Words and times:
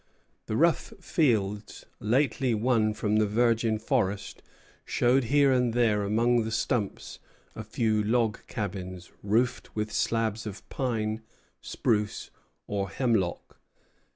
The 0.47 0.57
rough 0.57 0.95
fields, 0.99 1.85
lately 1.99 2.55
won 2.55 2.95
from 2.95 3.17
the 3.17 3.27
virgin 3.27 3.77
forest, 3.77 4.41
showed 4.83 5.25
here 5.25 5.51
and 5.51 5.75
there, 5.75 6.01
among 6.01 6.43
the 6.43 6.49
stumps, 6.49 7.19
a 7.55 7.63
few 7.63 8.03
log 8.03 8.39
cabins, 8.47 9.11
roofed 9.21 9.75
with 9.75 9.91
slabs 9.91 10.47
of 10.47 10.67
pine, 10.69 11.21
spruce, 11.61 12.31
or 12.65 12.89
hemlock. 12.89 13.59